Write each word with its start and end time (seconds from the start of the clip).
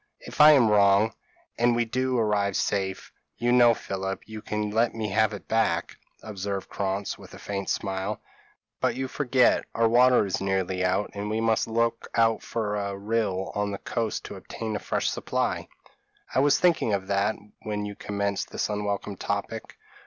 If 0.21 0.41
I 0.41 0.53
am 0.53 0.67
wrong, 0.67 1.13
and 1.59 1.75
we 1.75 1.85
do 1.85 2.17
arrive 2.17 2.55
safe, 2.55 3.11
you 3.37 3.51
know, 3.51 3.75
Philip, 3.75 4.27
you 4.27 4.41
can 4.41 4.71
let 4.71 4.95
me 4.95 5.09
have 5.09 5.31
it 5.31 5.47
back," 5.47 5.95
observed 6.23 6.69
Krantz, 6.69 7.19
with 7.19 7.35
a 7.35 7.37
faint 7.37 7.69
smile 7.69 8.19
"but 8.79 8.95
you 8.95 9.07
forget, 9.07 9.63
our 9.75 9.87
water 9.87 10.25
is 10.25 10.41
nearly 10.41 10.83
out, 10.83 11.11
and 11.13 11.29
we 11.29 11.39
must 11.39 11.67
look 11.67 12.07
out 12.15 12.41
for 12.41 12.77
a 12.77 12.97
rill 12.97 13.51
on 13.53 13.69
the 13.69 13.77
coast 13.77 14.25
to 14.25 14.35
obtain 14.37 14.75
a 14.75 14.79
fresh 14.79 15.07
supply." 15.07 15.67
"I 16.33 16.39
was 16.39 16.59
thinking 16.59 16.93
of 16.93 17.05
that 17.05 17.35
when 17.61 17.85
you 17.85 17.93
commenced 17.95 18.49
this 18.49 18.69
unwelcome 18.69 19.17
topic. 19.17 19.77